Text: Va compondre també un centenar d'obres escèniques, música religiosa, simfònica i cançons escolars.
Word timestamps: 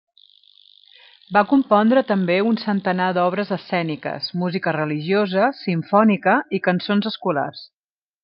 Va 1.35 1.43
compondre 1.51 2.01
també 2.11 2.37
un 2.51 2.57
centenar 2.61 3.09
d'obres 3.17 3.51
escèniques, 3.57 4.31
música 4.45 4.75
religiosa, 4.79 5.45
simfònica 5.61 6.37
i 6.59 6.63
cançons 6.71 7.11
escolars. 7.13 7.63